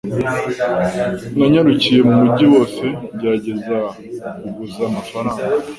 Nanyarukiye 1.37 1.99
mu 2.07 2.13
mujyi 2.21 2.45
wose 2.53 2.83
ngerageza 3.13 3.77
kuguza 4.39 4.81
amafaranga. 4.89 5.41